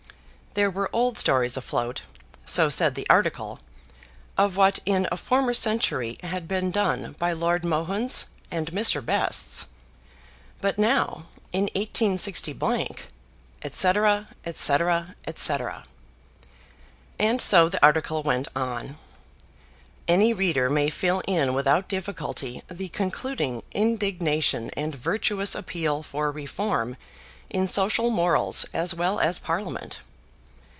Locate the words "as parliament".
29.21-30.01